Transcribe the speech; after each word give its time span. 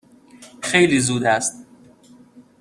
خیلی 0.61 0.99
زود 0.99 1.23
است. 1.25 1.65